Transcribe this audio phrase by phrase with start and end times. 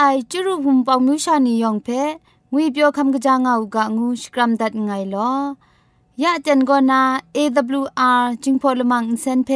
[0.00, 1.88] ไอจุรุภุมปองมิวชานียองเพ
[2.52, 5.32] งุยเปียวคำกะจางเอากะงูสกรัมดัดไงลอ
[6.22, 7.02] ยะเจนกอนา
[7.36, 9.50] AWR จิงพอลมังอินเซนเพ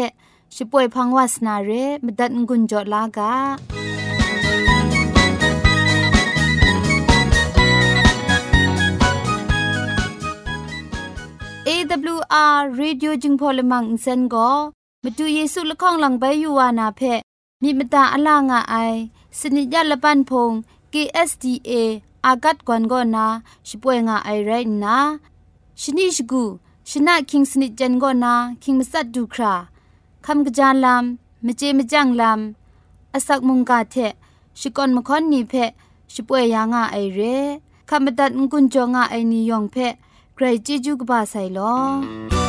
[0.54, 1.70] ช่วยพังวาสนาเร
[2.04, 3.32] มดัดงุนจอลากา
[11.68, 14.50] AWR radio รดิโอจึงพอลมังอินเซนก็
[15.02, 17.00] มาดูเยซูละข้องหลังใบยูวานาเพ
[17.62, 18.76] มีมตาอลางอไอ
[19.40, 20.52] สนิจยละปันพง
[20.92, 21.72] KSDA
[22.26, 23.26] อากัดกวนกอนา
[23.68, 24.50] ช่วยงาไอไร
[24.84, 24.96] นะ
[25.80, 26.44] ชนิชกู
[26.90, 29.54] ชนะคิงสนิจันกอนาคิงมัสัดดูครา
[30.26, 33.96] คำกระจายลำมเจมจังลำอาศักมุงกาเท
[34.58, 35.54] ชิกอนมคอนนีเพ
[36.12, 37.20] ช่วยยางาไอเร
[37.88, 39.76] คำบัดงกุนจงาไอนิยองเพ
[40.34, 42.41] ใครจีจูกบาไซลอ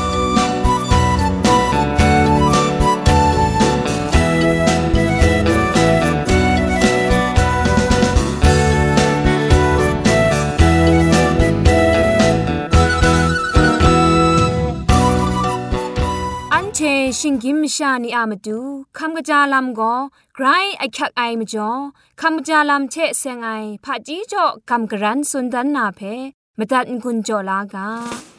[17.20, 18.59] ชิงกิมชานีอามาดู
[18.98, 19.94] คำกระจาลำก็
[20.36, 20.45] ไกร
[20.78, 21.72] ไอคักไอมาจ่อ
[22.22, 23.50] คำกระจาลำเชะเซงไอ
[23.84, 26.00] ผาจีจ่อคำกระรันสุนดันนาเพ
[26.58, 28.33] มตัดกุญจ่อลากา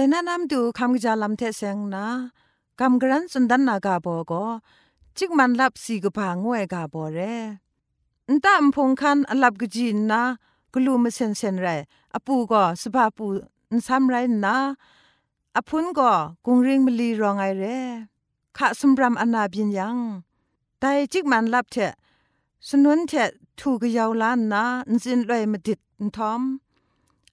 [0.00, 2.06] แต่แนะนำดูคำกจาลำเทเซงนะ
[2.80, 4.44] คำกรันสุนดันนากาบอก็
[5.16, 7.18] จิกมันรับสีกพางวยกาบอเร
[8.30, 10.22] นตามพงคันอลับกจินนะ
[10.74, 11.68] กลูมเซนเซนไร
[12.14, 13.26] อปูก็สภาปู
[13.72, 14.56] นซ้ำไรนะ
[15.56, 16.12] อพุนก็
[16.44, 17.64] กุงริงมลีรองไอเร
[18.56, 19.96] ขะสมรำอนาบินยัง
[20.78, 21.76] แต่จิกมันรับเถ
[22.68, 23.12] สนุนเถ
[23.58, 26.40] ถูกยาวล้านนะนสินลอยมาดิดนทอม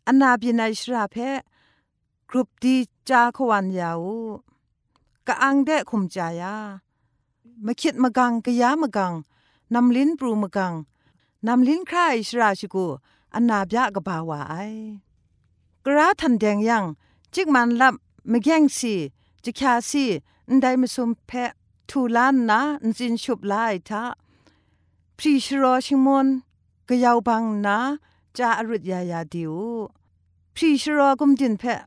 [0.08, 1.18] อนาบินไอชราเพ
[2.30, 2.76] กรุปดี
[3.10, 4.02] จาขวันยาว
[5.28, 6.56] กะอังเดะคุมจายา
[7.66, 9.14] มาคิดมากังกะยามะกัง
[9.74, 10.74] นำลิ้นปรูมะกัง
[11.48, 12.86] นำลิ้นครายชราชิกู
[13.34, 14.56] อันนาบยะกะบาวาไอ
[15.86, 16.84] กระทันแดงยัง
[17.34, 17.96] จิกมันลับ
[18.32, 18.96] มะแย่งสี
[19.44, 20.06] จิกาสี
[20.48, 21.52] อันใดมาซุมเพะ
[21.90, 24.04] ทูลานนะอันจินชุบลายทะ
[25.18, 26.28] พรีชรอชิมน
[26.90, 27.78] กะยาวบังนะ
[28.38, 29.54] จาอรุดยายาดิว
[30.56, 31.82] พรีชรอกุมจินเพะ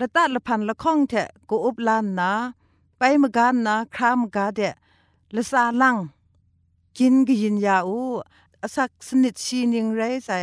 [0.00, 2.30] ละตัดละพันละข้องเถะกูอุบลานนา
[2.98, 4.74] ไปมกานนาครามกาเดะ
[5.34, 5.96] ละซาลัง
[6.98, 8.00] กินกินยาอู
[8.62, 10.38] อสักสนิทชีนิงไรใส่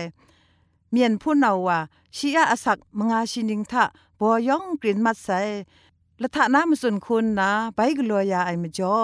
[0.91, 1.79] เมียนผู้นาว่า
[2.15, 3.83] ชีอาอสักมงาชีนิงทะ
[4.19, 5.39] บอยองกลิ่นมัดใส่
[6.21, 8.97] ละทะน้ำสุนคุณนะไปกลัวยาไอมจอ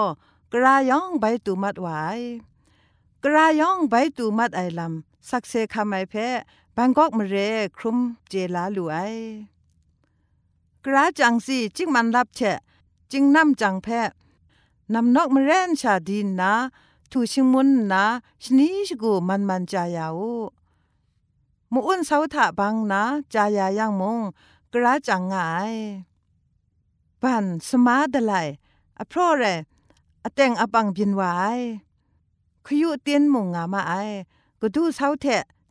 [0.51, 1.87] กรายองใบตูมัดไว
[3.23, 6.15] กรายองใบตูมัดไอลำสักเซคำไอเพ
[6.75, 7.35] บางกอกมเร
[7.77, 7.97] ครุม
[8.29, 8.97] เจลาลูไอ
[10.85, 12.41] กระจังสีจิงมันรับแฉ
[13.11, 13.87] จิงน้ำจังแพ
[14.93, 16.53] นำนกมเรนชาดินนะ
[17.11, 18.05] ทูชิงมุนนะ
[18.43, 20.19] ชนีชกูมันมันจายาว
[21.71, 23.01] มูอุนเสาถะบังนะ
[23.33, 24.19] จายายังมง
[24.73, 25.73] กระจังงาย
[27.21, 28.33] ปันสมาดไล
[28.97, 29.43] อเพราะเร
[30.23, 31.33] อแต่งอปังบินไว้
[32.65, 33.93] ขยุเตียนมงงามาไอ
[34.59, 35.25] ก็ดูเสาเท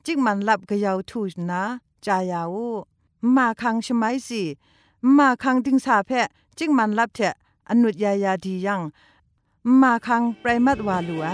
[0.04, 1.20] จิกมันลับกะยาวทู
[1.50, 1.62] นะ
[2.04, 2.56] จายาว
[3.34, 4.42] มาคังชไมสิ
[5.18, 6.10] มาคังติงสาเพ
[6.58, 7.18] จิกมันลับเท
[7.68, 8.80] อนุดยายาดียัง
[9.80, 11.28] มาคังไพรมัดวาลูไอ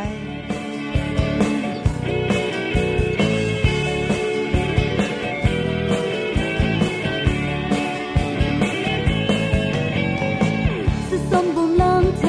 [11.30, 12.24] สมบูรณ์ลังเท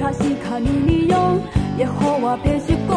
[0.00, 1.34] คาสิคานีนิยอง
[1.80, 2.90] ยะโฮวาเพชิก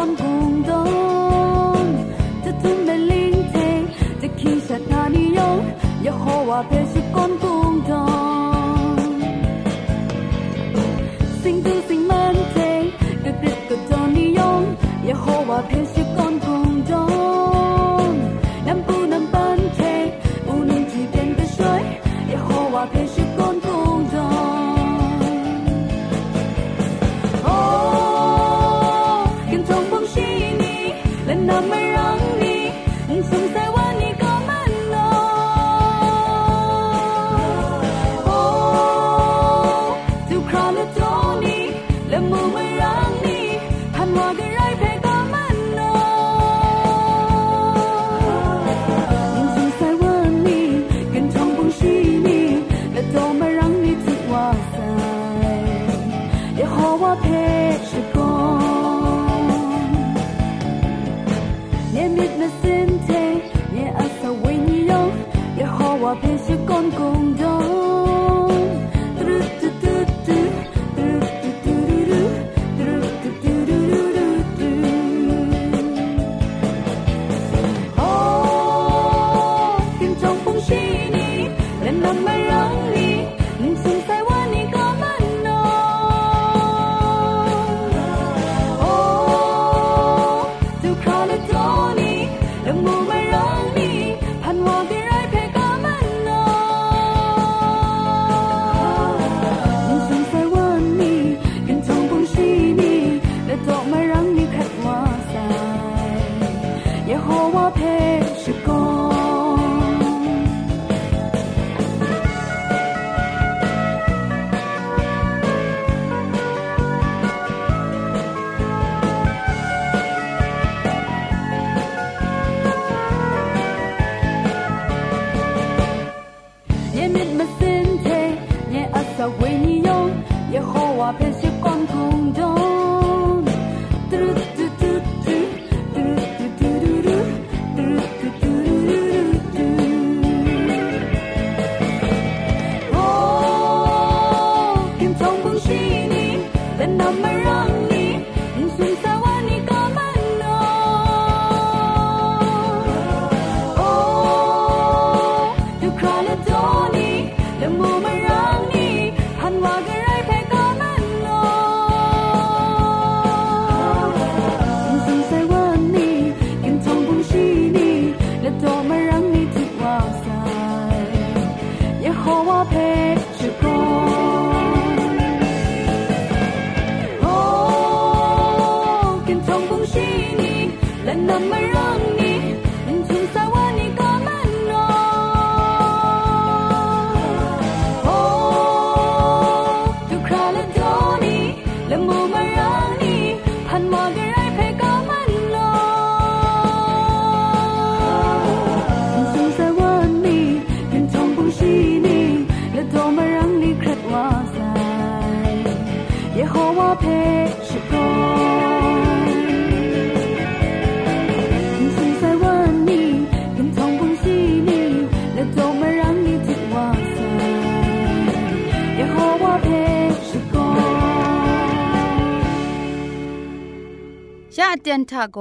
[224.58, 225.38] ยะเตียนทาโก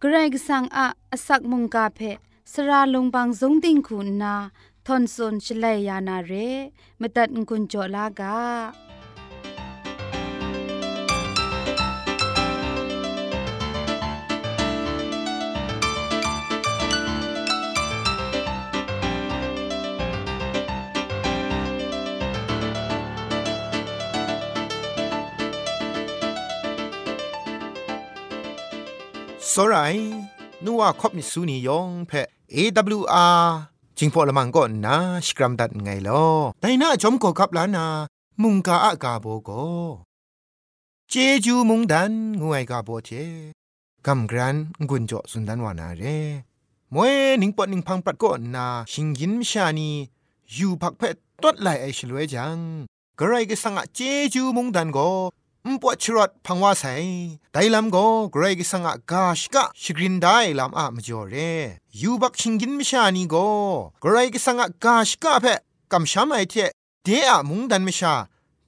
[0.00, 2.00] เกรกสังอะอสักมุงกาเพ
[2.52, 4.34] สระลงบางสงติงคุณนา
[4.86, 6.32] ทอนซนชลัยยานาเร
[7.00, 8.36] มตัดกุญจลากา
[29.58, 29.96] สราย
[30.64, 33.42] นัวคบมิสูนียองเพะ AWR
[33.98, 34.96] จิงพอละมังก็นา
[35.26, 36.24] สกรัมดัดไงลอ
[36.60, 37.86] แต่น่าจอมก็กับลานา
[38.42, 39.50] มุงกาอากาโบโก
[41.08, 43.10] เจจูมุงดันงวยกาโบเจ
[44.06, 44.56] กำกรัน
[44.90, 46.02] กุญจสุนดันวานาเร
[46.94, 49.90] มวยนิงปอนิงพังปัดก็นาชิงยินมชานี
[50.52, 52.58] อยู่พักเพะตดไหลไอชลวยจัง
[53.18, 54.00] กระไรก็สังอะเจ
[54.34, 54.98] จูมุงดันโก
[55.72, 56.94] มปวดชรดพังว่าใส่
[57.52, 57.96] ไดลำก
[58.32, 61.34] กระไรกสังอะกาชกะชกรินได้ลำอะมจ่อเร
[62.00, 63.36] ยูบักชิงกินมิชานีโก
[64.02, 65.46] กระไรกสังอะกาชกะเพ
[65.92, 66.54] กำช้ำไอเท
[67.04, 68.14] เดอะมุงดันมิชา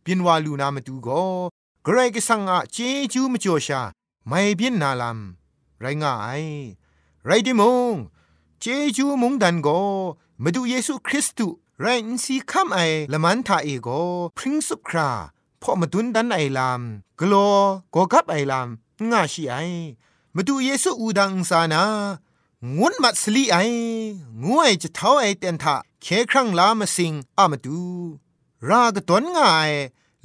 [0.04, 1.08] บินวาลูนามาดูก
[1.86, 2.76] กระไรกสังอะเจ
[3.12, 3.80] จูมจ่อชา
[4.28, 6.44] ไม่บินนาลำไรง่าย
[7.26, 7.62] ไรดิม
[7.92, 7.94] ง
[8.60, 8.64] เจ
[8.96, 9.68] จูมุงดันโก
[10.42, 12.78] มาดูเยซูคริสต์ไรนสีคำไอ
[13.12, 13.88] ละมันทาเอโก
[14.36, 15.10] พริ้งสุครา
[15.62, 16.82] พอมาดุนดันไอลาม
[17.20, 17.60] กลัว
[17.94, 18.68] กกับไอลาม
[19.10, 19.56] ง่าชีไอ
[20.34, 21.84] มาดูเยซูอูดังสานา
[22.76, 23.56] งุนมัดสลีไอ
[24.44, 27.80] งวยจะเท้าไอเตนทาเคครั้งลามาสิงอามาดู
[28.68, 29.70] รากตนง่าย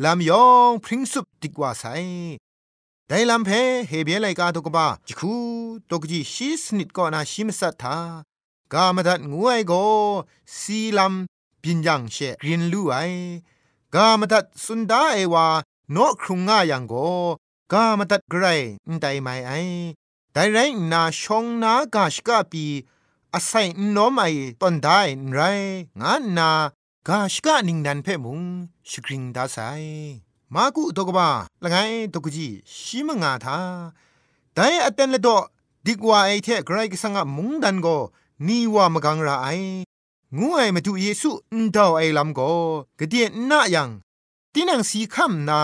[0.04, 1.86] ลามยองพริ้งสุบติกว่าไซ
[3.08, 3.50] ไดลัมเพ
[3.88, 5.34] เฮเบียไลกาตกบ้าจิคู
[5.90, 7.98] ตกจีชีสนิดก่อนาชิมสัทา
[8.74, 9.74] กามดัดงวยโก
[10.60, 11.14] สีลัม
[11.62, 12.96] ปิญญังเชกรินลู่ไอ
[13.96, 15.48] กามตัดสุนดาเอวา
[15.96, 16.94] นครุงง่ายังโก
[17.74, 18.46] กามตัดไกร
[19.02, 19.52] ไดไมไอ
[20.34, 20.58] ไดไร
[20.92, 22.66] นาชงนากาชกาปี
[23.34, 24.24] อาศัยนอมไอ
[24.62, 25.00] ตอนได้
[25.34, 25.40] ไร
[26.02, 26.50] งานนา
[27.08, 28.40] กาชกานิงนันเพ่มุง
[28.90, 29.58] สกริงดาไซ
[30.54, 31.30] มากุตกบ้า
[31.64, 31.78] ละไง
[32.14, 33.58] ตกจีชิมงาทา
[34.56, 35.38] ไดอเตนเลดอ
[35.86, 37.88] ดิกว่าไอเทไกรกสังะมุงดันโก
[38.48, 39.48] นีว่ามกังราไอ
[40.38, 42.40] งูไอมาดูเยซูอุนดาวไอลำโก
[43.00, 43.90] กะเดียนนายัง
[44.54, 45.60] ตินังสีคำนา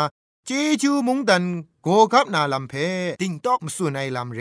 [0.45, 0.49] เจ
[0.81, 1.43] จูมุงดัน
[1.83, 2.73] โกกับนาลำเพ
[3.21, 4.39] ติงตอกมสุนไอลำเร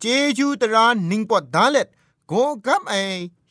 [0.00, 0.04] เจ
[0.38, 1.88] จูตรานนิงปอดดาเล็ด
[2.28, 2.32] โก
[2.66, 2.94] กับไอ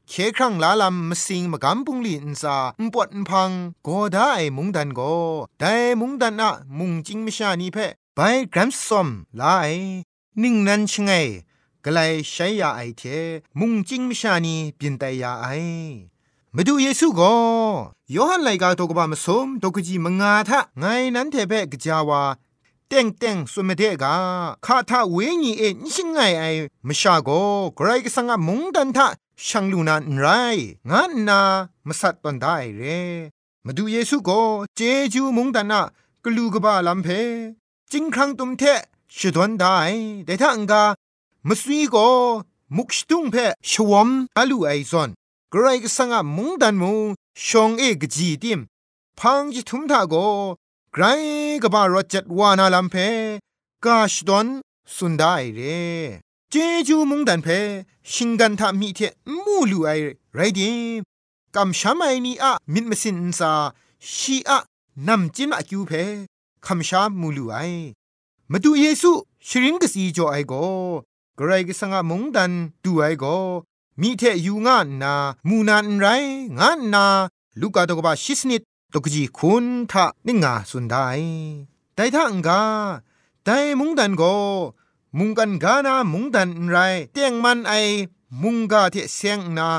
[0.10, 3.50] เคครั้งลาลำมสิงมกำปุงลีนซาอุปวดพัง
[3.83, 5.01] โกได้มุงดันโก
[5.60, 7.77] ได้มุงดันอะมุงจิงมิชานีเพ
[8.15, 8.19] ไป
[8.53, 9.07] กรัมซอม
[9.39, 9.67] ลาไอ
[10.41, 11.12] นิ่งนันชงไง
[11.85, 13.03] กลายใช้ยาไอเท
[13.59, 15.47] มุงจิงมิชานีเปลี่ยนแต่ยาไอ
[16.55, 17.33] มาดูเยซูก็
[18.15, 20.85] ยอหันไลกาตกบามสมตกจีมงาทะไง
[21.15, 22.21] นั้นเทเปกจาวา
[22.88, 24.13] เต็งเต็งสุมเดกา
[24.65, 26.43] คาทาเวญีเอ็นชิงไงไอ
[26.88, 27.29] มชาโก
[27.75, 29.07] ไกรกสังมุงดันทะ
[29.47, 30.25] ช่างลูนันไร
[30.89, 31.39] งั้นนา
[31.88, 32.81] มสัตตันได้เร
[33.65, 34.41] มาดูเยซูก็
[34.75, 34.79] เจ
[35.13, 35.81] จูมุงดันนะ
[36.23, 37.07] กลูกบาลัมเพ
[37.91, 38.63] จิงครั้งตุมเท
[39.17, 39.77] ชดวนได้
[40.25, 40.83] แต่ถ้าอังกา
[41.48, 41.95] มสวีโก
[42.77, 43.36] มุกชตุงเพ
[43.69, 45.10] ชวมอาลูไอซอน
[45.53, 47.00] กรกสังะมุงดันมุง
[47.45, 48.60] ชองเอกจีติม
[49.19, 50.15] พังจิทุมทาโก
[50.93, 51.03] ไกร
[51.63, 52.95] กบารจัดวานาลัมเพ
[53.86, 54.48] กาชดอน
[54.95, 55.60] สุนได้เร
[56.50, 56.55] เจ
[56.88, 57.48] จูมุงดันเพ
[58.12, 59.00] ชิงกันทามีเท
[59.43, 59.89] มูลูไอ
[60.36, 61.01] ไรดิม
[61.55, 63.51] กำชามไอนีอะมิดมสินซา
[64.13, 64.57] ชีอะ
[65.07, 65.91] นำจินอะคิวเพ
[66.65, 67.55] คำชามูลูไอ
[68.51, 69.12] มาดูเยซู
[69.48, 70.55] ชริงกสีจอไอโก
[71.43, 72.51] กรกิสังมงดัน
[72.83, 73.25] ดูไอโก
[74.01, 75.13] มีเทยูงานนา
[75.48, 76.07] มูนานไร
[76.60, 77.05] งานนา
[77.60, 78.62] ลูกาตกบาชิสนิด
[78.93, 81.07] ตกจีคุณทะนิงาสุนได้
[81.95, 82.63] แต่ถ้าองกา
[83.43, 84.24] แต่มุงดันโก
[85.17, 86.77] มุงกันกานามุงดันไร
[87.12, 87.74] เตียงมันไอ
[88.41, 89.69] มุงกาเทเสียงนา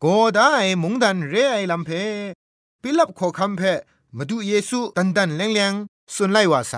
[0.00, 0.50] โกได้
[0.82, 1.90] มุงดันเรไอลำเพ
[2.80, 3.62] ปิลับขอคำเพ
[4.16, 5.74] มาดูเยซูตันดันแรงแรง
[6.14, 6.74] สุนไลว่าไซ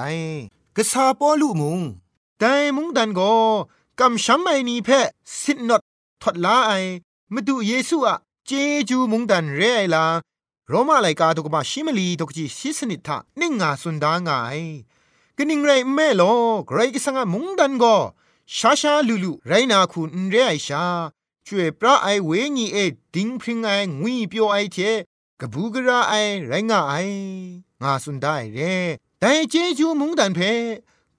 [0.77, 1.81] กษาปอลูมุง
[2.39, 3.21] แต่มุงดันโก
[4.01, 4.89] กำช้ำไอนีเพ
[5.41, 5.83] สินนด
[6.23, 6.73] ทดลาไอ
[7.33, 8.51] มาดูเยซูอะเจ
[8.89, 10.05] จูมุงดันเรไอลา
[10.69, 14.59] โรมาไลกาตุกมาชิมลีตุกจีซิสนิทะนิ่งงาสุนดางาย
[15.37, 16.23] กนิ่งไรแม่โล
[16.67, 17.85] ไกรกิสังมุงดันโก
[18.57, 20.85] ชาชาลูลูไรนาคุณเรไอชา
[21.47, 22.79] ช่วยพระไอเวงีเอ
[23.15, 23.71] ดิงพริงไอ
[24.01, 24.77] งุยเปียวไอเท
[25.41, 26.15] กบูกระไอ
[26.49, 26.95] ไรงาไอ
[27.83, 28.59] งาสุนได้เร
[29.21, 30.41] แต่เจจูมุงดันเพ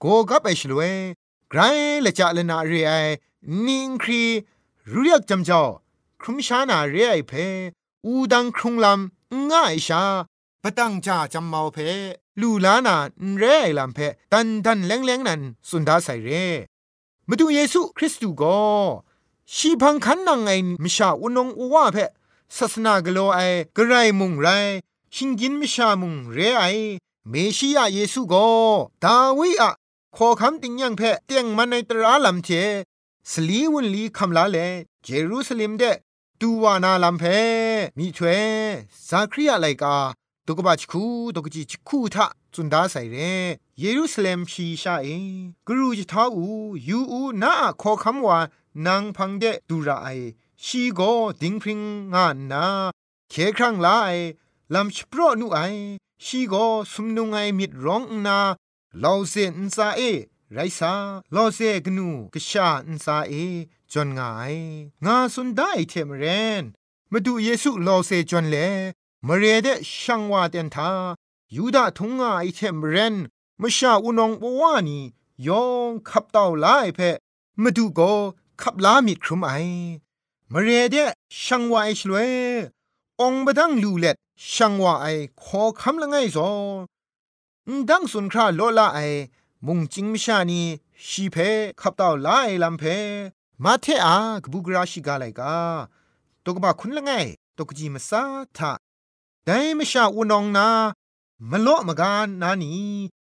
[0.00, 0.82] โกกับไอชลเว
[1.50, 1.60] ไกร
[2.04, 2.92] ละจะละนาเรไอ
[3.66, 4.22] นิงครี
[4.92, 5.62] รู้เรียกจำจอ
[6.20, 7.32] ครุมชานาเรไอเพ
[8.04, 10.02] อูดังครุงลำง่ายชา
[10.62, 11.78] ปะตังจ่าจำเมาเพ
[12.40, 12.96] ลูลานา
[13.38, 13.98] เรไอลำเพ
[14.32, 16.30] ตันตันแรงแรงนั้นสุนดาใส่เร
[17.28, 18.60] มาดูเยซูคริสต์ก็
[19.54, 20.50] ชีพังคันนังไง
[20.82, 21.96] มิชาอุนงอวาเพ
[22.56, 23.40] ศาสนากโลไอ
[23.76, 24.48] กระไรมุงไร
[25.14, 26.64] ชิงกินมิชามุงเรไอ
[27.28, 28.46] เมชิยาเยซูก็
[29.02, 29.72] ดาวิอะ
[30.20, 32.48] ขอคำติงยังเพะเตียงมันในตราลำเท
[33.30, 34.58] สลีวุนลีคำลาเล
[35.02, 35.84] เจรูซาเล็มเด
[36.40, 37.24] ตูวานาลำเพ
[37.98, 38.44] มีถวย
[39.08, 39.96] ซาคริยาไลกา
[40.46, 41.04] ตุกบาชคู
[41.34, 43.16] ตุกจิชคูทะจุนดาใส่เร
[43.78, 45.08] เยรูซาเล็มชีชาเอ
[45.68, 46.46] กรูจิท้าอู
[46.88, 48.38] ยูอูนาขอคำว่า
[48.86, 50.08] นางพังเดดูราไอ
[50.64, 51.00] ชีโก
[51.40, 51.80] ดิงพริง
[52.14, 52.64] งานนา
[53.30, 54.10] เคครั้งลาไอ
[54.74, 55.58] ลำชโปรนุไอ
[56.24, 56.54] ชีโก
[56.92, 58.38] สุมนุงไอมิดร้องนา
[59.04, 60.00] ลาวเซนซาเอ
[60.52, 60.94] ไรซา
[61.34, 63.32] ลาวเซกนูกชาอินซาเอ
[63.92, 64.54] จนงาย
[65.04, 66.24] งาสุนได้เทมเร
[66.60, 66.64] น
[67.12, 68.56] มาดูเยซูลาวเซจนเล
[69.26, 69.68] มเรเด
[70.00, 70.90] ช่างว่าเตนทา
[71.56, 73.16] ยูดาทุงงาไอเทมเรน
[73.60, 74.98] มชาอุนองบวานี
[75.46, 77.00] ยองขับเต่าลายเพ
[77.62, 78.00] มาดูโก
[78.60, 79.52] ขับลามิดครุมไอ
[80.52, 80.96] มาเรเด
[81.42, 82.30] ช่างวาไอชลวย
[83.20, 84.16] องบดังลูเล็ด
[84.52, 85.06] ช่างว่าไอ
[85.42, 86.50] ขอคำละไงซอ
[87.90, 88.98] ดังสุนคราโลลาไอ
[89.66, 90.60] มุงจิงมชานี
[91.08, 91.36] ชีเพ
[91.80, 92.84] ขับเต่าลาไอลำเพ
[93.64, 95.56] มาเทอากบุกราชิกาไลกา
[96.44, 97.10] ตกบะคุณละไง
[97.56, 98.22] ตกจีมาซา
[98.56, 98.72] ทา
[99.44, 100.68] แต่มชาอุนองนา
[101.50, 102.72] มโลมกานานี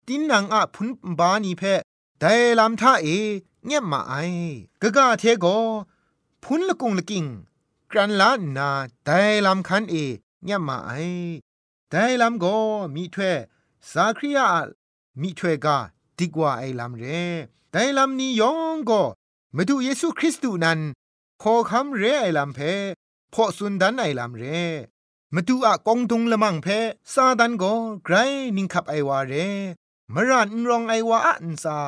[0.06, 1.62] ตินนางอะพุนบานีเพ
[2.20, 3.08] แต่ลำท่าเอ
[3.66, 4.14] เงียบมาไอ
[4.82, 5.46] กะกะเทโก
[6.42, 7.24] พุนละกุงละกิง
[7.90, 8.70] กรันลานนา
[9.04, 9.94] แต่ลำคันเอ
[10.44, 10.92] เงียบมาไอ
[11.90, 12.44] แต่ลำโก
[12.94, 13.36] มีถ้วย
[13.90, 14.48] สาคริยา
[15.20, 15.78] มีถวยกา
[16.18, 17.04] ดีกว่าไอลำเร
[17.72, 19.02] แต่ลำนี้ยองก็
[19.56, 20.80] มาดูเยซูคริสต์นั้น
[21.42, 22.58] ขอคำเรไอลำเพ
[23.32, 24.44] พอสุนดันไอลำเร
[25.34, 26.66] มาดูอะกองทุงละมังเพ
[27.12, 27.72] ซาดันก็
[28.04, 28.16] ไกร
[28.56, 29.32] นิงขับไอวาเร
[30.14, 31.78] มรันรองไอวาอันซา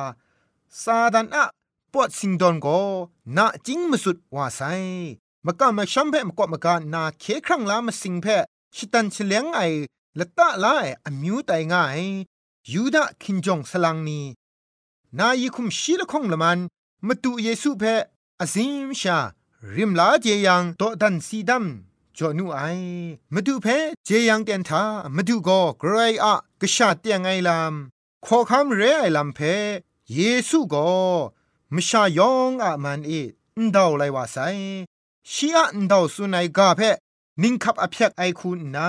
[0.83, 1.45] ซาดันอะ
[1.93, 2.79] ปวดสิงดอนก็
[3.37, 4.61] นาจิงมาสุดว่าไซ
[5.45, 8.25] มากะมาชัมเพมกอมากะนาเคครั้งลามาสิงเพ
[8.75, 9.61] ชิตันเฉลียงไอ
[10.19, 12.01] ละตะลาไออมิวไตง่าย
[12.71, 14.21] ยูดาคินจงสลังนี
[15.19, 16.59] นายคุมชีละคงละมัน
[17.07, 17.83] มาดูเยซูเพ
[18.39, 19.19] อซิมชา
[19.75, 21.65] ริมลาเจยังโตดันซีดัม
[22.17, 22.61] จอนูไอ
[23.33, 23.67] มาดูเพ
[24.05, 24.83] เจยังเตนทา
[25.15, 27.73] มาดูก็กรายอะกะชาเตียงไงลาม
[28.25, 29.39] ขอคำเรไอลำเพ
[30.13, 30.19] เย
[30.49, 30.89] ซูก็
[31.73, 33.11] มชายองอะมันเอ
[33.57, 34.37] อนดาวไลวาไซ
[35.31, 36.81] ชีอะอนดาวสุนัยกาเพ
[37.41, 38.87] นิงคับอภิยกไอคุณนา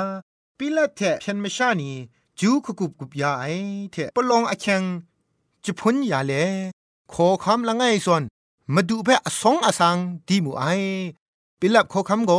[0.58, 1.90] ปิละเทเพียนมชานี
[2.38, 3.44] จูคุกุบกุบยาไอ
[3.90, 4.82] เทปลองอเชง
[5.64, 6.32] จะพ้นยาเล
[7.12, 8.22] ขอคำละไงส่วน
[8.74, 9.96] มาดูเพอสองอสัง
[10.26, 10.64] ดีมูไอ
[11.58, 12.32] ปิลับขอคำโก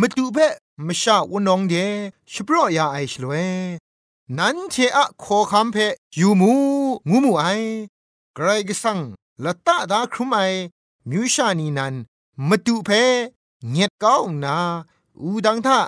[0.00, 0.38] มาดูเพ
[0.86, 1.74] มชาวนองเด
[2.32, 3.32] ชโปรยาไอชลเว
[4.38, 5.76] นั้นเทอะขอคำเพ
[6.18, 6.52] ยูมู
[7.08, 7.44] งูมูไอ
[8.34, 8.98] ไกรกสัง
[9.44, 10.38] ละตะดาครุมไอ
[11.10, 11.94] มิวชานีนัน
[12.48, 12.90] มาดูเพ
[13.70, 14.56] เงียดก้าวนา
[15.20, 15.78] อูดังทะ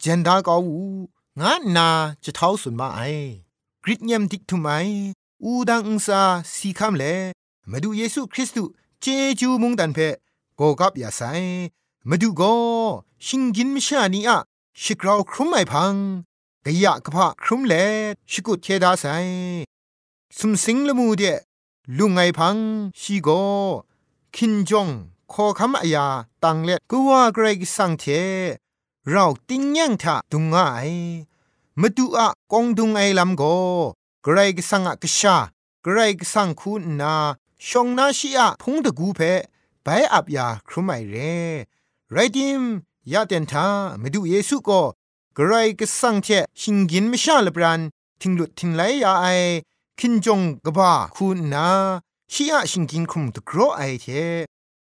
[0.00, 0.84] เจนดาก้าวู
[1.40, 1.88] งานนา
[2.24, 3.00] จะเท้าสุนมาไอ
[3.84, 4.68] กริดเยมดิกทุไม
[5.42, 6.22] อูดังอุซา
[6.54, 7.04] สีคำเล
[7.70, 9.06] มาดูเยซูคริสต์เจ
[9.40, 9.98] จูมุงดันเพ
[10.56, 11.22] โกกับยาไซ
[12.08, 12.42] มาดูโก
[13.26, 14.38] ชิงกินมิชานีอะ
[14.82, 15.94] ชิกราวครุมไอพัง
[16.64, 17.74] กะยะกะพะครุมเล
[18.30, 19.04] ชิกุเทดาไซ
[20.38, 21.22] สุมสิงละมูเด
[21.98, 22.56] ลุงไงพัง
[23.00, 23.28] ชีโก
[24.34, 24.88] คินจง
[25.32, 26.06] ขอคำอายา
[26.42, 28.04] ตังเล็ดก็ว่าเกรกสังเท
[29.10, 30.56] เราติ้งยังทะดุงไง
[31.80, 33.42] มาดูอะกองดุงไอลำโก
[34.22, 35.36] เกรกสังอะกชา
[35.82, 37.14] เกรกสังคุณนา
[37.66, 39.20] ชงนาชีอะพงตะกูเพ
[39.82, 41.14] ไปอับยาครุไมเร
[42.12, 42.62] ไรดิม
[43.12, 43.66] ยาเตนทา
[44.02, 44.82] มาดูเยซูก็
[45.34, 46.28] เกรกสังเท
[46.60, 47.80] ชิงกินไม่ชาลบรัน
[48.20, 49.26] ทิงหลุดทิงไหลยาไอ
[49.98, 51.68] คินจงกบ้าคุณนา
[52.32, 54.06] ชีอะชิงกินคุมตะกรอไอเท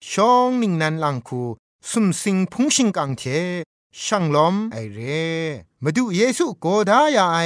[0.09, 1.41] ชองนิงนันลังคู
[1.89, 3.23] สุมสิงพุงชิงกังเท
[4.03, 4.99] ช่างลอมไอเร
[5.84, 7.39] มาดูเยซูโกดายาไอ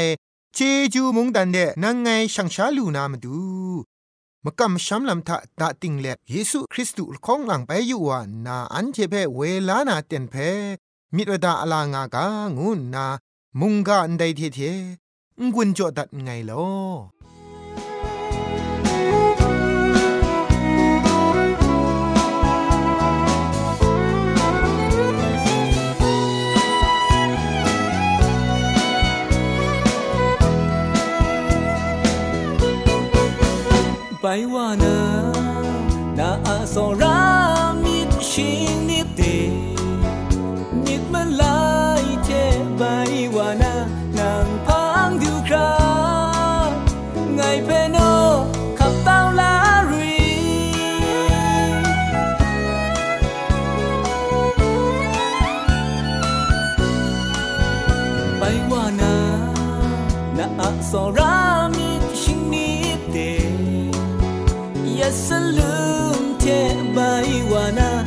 [0.56, 0.60] เจ
[0.94, 3.38] จูมุงดันเดนังไงช่างชาลูนามาดู
[4.46, 10.36] มกำช้ำลำทะตาติงเล็เยซูคริสต์ของหลังไปอยู่ว่านาอันเจเพเวลานาเต็นเพ
[11.16, 12.26] มิตรดาอลางากา
[12.58, 13.06] งูนา
[13.60, 14.60] มุงกาอันใดเทเท
[15.54, 16.66] งุนจอดัดไงลอ
[34.24, 34.98] ไปว่านา
[36.18, 37.20] นาอาสรา
[37.84, 39.22] มิดชิงนิดเด
[40.86, 41.60] นิดมันลา
[42.02, 42.30] ยเท
[42.78, 42.82] ไป
[43.36, 43.80] ว่านา
[65.10, 66.58] Esalum te
[66.96, 67.99] baiwana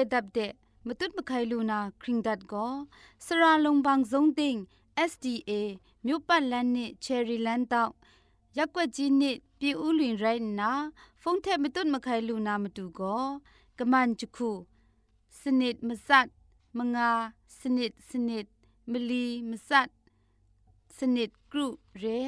[0.00, 0.52] ยดับเดะ
[0.86, 2.66] มตุดมะไคลูนาคริงดัดก็
[3.26, 4.56] สระลงบางซงติง
[5.10, 5.50] SDA
[6.06, 7.92] မြို့ပတ်လန်းနစ်ချယ်ရီလန်းတောက်
[8.56, 10.72] ရက်ွက်ကြီးနစ်ပြည်ဦးလွင်ရိုင်းနာ
[11.22, 13.24] ဖုန်ထက်မတွတ်မခိုင်လူနာမတူကော
[13.78, 14.50] ကမန်ချခု
[15.40, 16.28] စနစ်မစတ်
[16.78, 17.10] မငါ
[17.58, 18.44] စနစ်စနစ်
[18.90, 19.88] မလီမစတ်
[20.96, 21.66] စနစ်ဂရု
[22.02, 22.20] ရဲ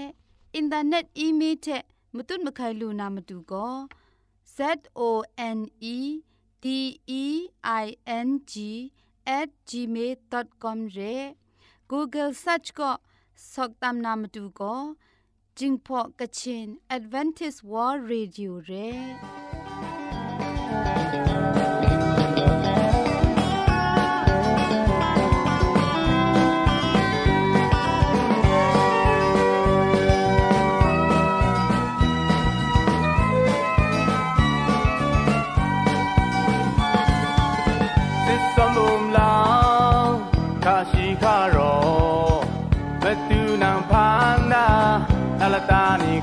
[0.54, 1.84] အင်တာနက်အီးမေးလ်ထက်
[2.16, 3.74] မတွတ်မခိုင်လူနာမတူကော
[4.56, 4.58] Z
[4.98, 5.00] O
[5.56, 5.60] N
[5.94, 5.96] E
[6.63, 6.65] D
[7.21, 7.23] E
[7.83, 7.85] I
[8.27, 8.53] N G
[9.39, 11.15] at gmail.com ရဲ
[11.91, 12.91] Google search ก็
[13.53, 14.75] สอกตามนามดูก็
[15.57, 18.69] จิงพอกะชิน Advantage World Radio เ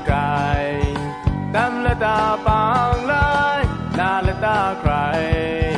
[0.10, 0.96] ကိုင်
[1.54, 3.66] တမ်လတာပန်းလိုက်
[3.98, 5.76] နာလတာခရိုင်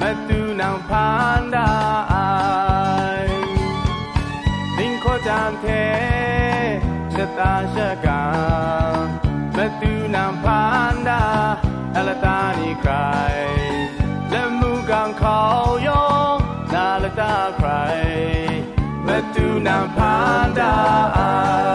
[0.00, 1.68] မတူနံဖန်နာ
[2.12, 3.36] အိုင်
[4.76, 6.68] သင်ခေါ်ကြံတဲ့
[7.14, 8.24] စတာရှကံ
[9.56, 11.22] မတူနံဖန်နာ
[11.96, 13.48] အလတာနီကိုင်
[14.32, 15.44] လက်မှုကံခေါ
[15.86, 16.14] ယော
[16.74, 18.52] နာလတာခရိုင်
[19.06, 20.72] မတူနံဖန်နာ
[21.14, 21.67] မ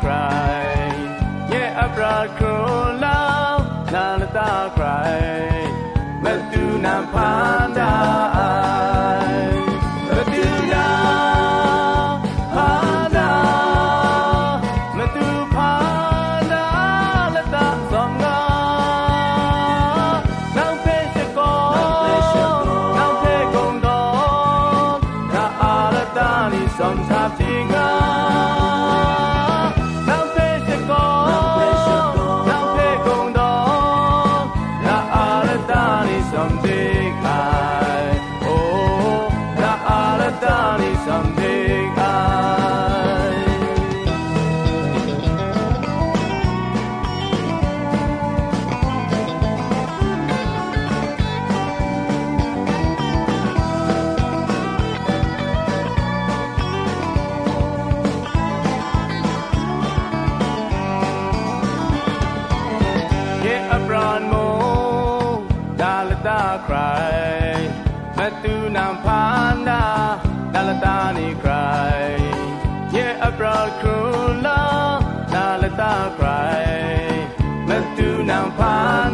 [0.00, 0.14] ใคร
[1.48, 2.46] เยอับราคร
[3.04, 3.22] ลา
[3.54, 3.56] ว
[3.94, 4.86] นาลตาใคร
[6.24, 7.32] มาดูนาพา
[7.66, 7.94] นดา
[10.08, 10.88] มาดูนา
[12.54, 12.70] พา
[13.02, 13.32] นดา
[14.96, 15.74] มาดูพา
[16.38, 16.66] นดา
[17.34, 18.42] ลตาสองงา
[20.56, 21.54] นางเพชรกอ
[22.96, 24.02] นางเพชรกงดอ
[25.34, 27.69] น้าอาลตาลีสงทับทิ้ง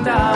[0.06, 0.36] down.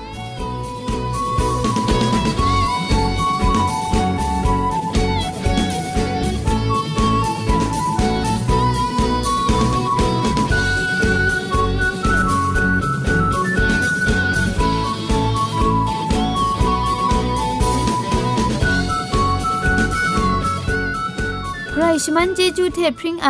[22.03, 23.29] ชมันเจจูเทพริงไอ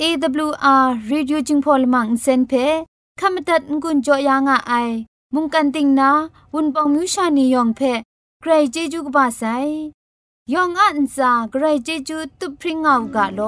[0.00, 2.52] AWR Reducing Polymer เซนเพ
[3.20, 4.72] ขมตัดงุนจอยางอไอ
[5.34, 6.10] มุงกันติงนา
[6.54, 7.80] วุนปองมิวชานียองเพ
[8.40, 9.42] ใครเจจูกบาไซ
[10.52, 13.40] ยองอันซาใครเจจูตุพริงเอากาโล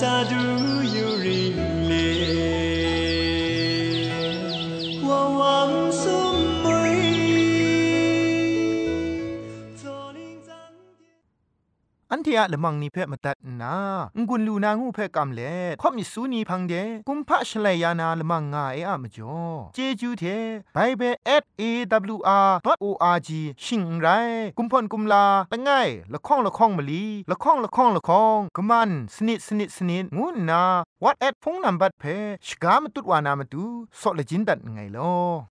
[0.00, 0.39] sadhu
[12.44, 13.76] ยละมังนิเพ่มาตัดนา
[14.28, 16.74] งุนลูนางูเพ่กำเล่ข่อมิสูนีพังเด
[17.08, 19.38] กุมพะชเลยานาละมังงาเออะมจ่อ
[19.74, 20.24] เจจูเท
[20.74, 21.14] ไบเบิล
[21.60, 23.30] @awr.org
[23.64, 24.08] ชิงไร
[24.58, 25.70] กุมพ่นกุมลาละไง
[26.12, 30.62] ละข้องละข้องมะลีละข้องละข้องละข้องกะมันสนิดสนิดสนิดงูนา
[31.02, 32.04] what at พงนัมบัดเพ
[32.46, 33.64] ชกามตุดวานามตุ
[34.00, 35.49] ซอเลจินดัดไงลอ